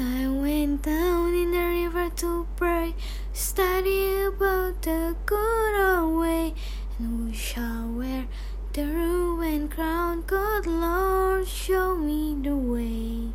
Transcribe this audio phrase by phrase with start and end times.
[0.00, 2.94] I went down in the river to pray,
[3.32, 6.54] study about the good old way,
[6.98, 8.26] and who shall wear
[8.74, 10.22] the ruined crown?
[10.26, 13.32] God, Lord, show me the way.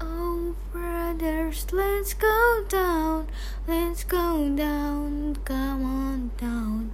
[0.00, 3.28] Oh, brothers, let's go down,
[3.68, 6.90] let's go down, come on down,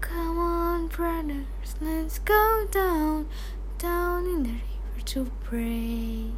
[0.00, 3.28] come on, brothers, let's go down,
[3.78, 6.32] down in the river to pray.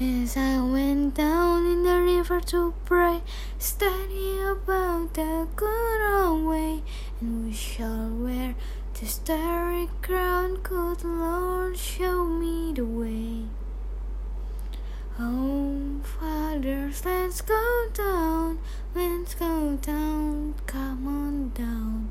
[0.00, 3.22] As I went down in the river to pray,
[3.60, 6.82] study about the good old way,
[7.20, 8.56] and we shall wear
[8.98, 10.56] the starry crown.
[10.64, 13.44] Good Lord, show me the way.
[15.20, 18.58] Oh, fathers, let's go down,
[18.96, 22.10] let's go down, come on down.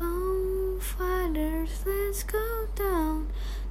[0.00, 3.26] Oh, fathers, let's go down,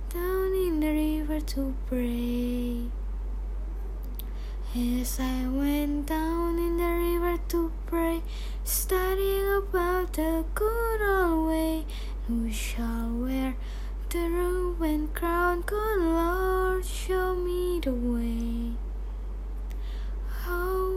[0.09, 2.91] down in the river to pray.
[4.75, 8.23] As I went down in the river to pray,
[8.63, 11.85] studying about the good old way,
[12.27, 13.55] who shall wear
[14.09, 15.61] the ruined crown?
[15.61, 18.73] Good Lord, show me the way.
[20.47, 20.89] Oh,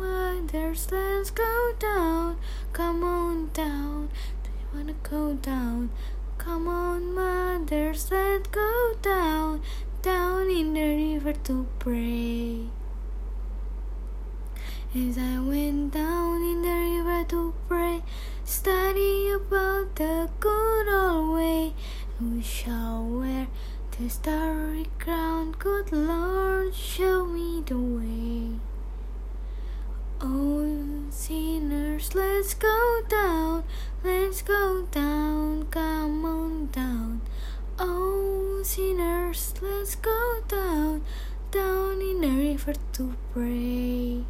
[0.00, 2.38] mothers, let's go down,
[2.72, 4.08] come on down.
[4.42, 5.90] Do you wanna go down?
[6.38, 9.62] Come on, mothers, let's go down,
[10.02, 12.81] down in the river to pray.
[14.94, 18.02] As I went down in the river to pray,
[18.44, 21.72] study about the good old way,
[22.18, 23.46] who shall wear
[23.96, 25.52] the starry crown?
[25.58, 28.60] Good Lord, show me the way.
[30.20, 33.64] Oh, sinners, let's go down,
[34.04, 37.22] let's go down, come on down.
[37.78, 41.00] Oh, sinners, let's go down,
[41.50, 44.26] down in the river to pray.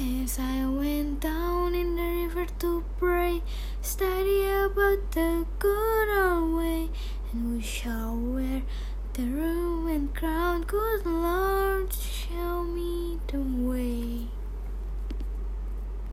[0.00, 3.42] As I went down in the river to pray,
[3.82, 6.88] study about the good old way,
[7.32, 8.62] and we shall wear
[9.14, 10.62] the ruined crown.
[10.62, 11.47] Good Lord,